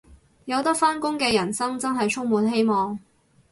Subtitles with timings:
[0.45, 2.97] 有得返工嘅人生真係充滿希望